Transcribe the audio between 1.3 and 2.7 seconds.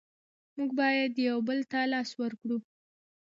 بل ته لاس ورکړو.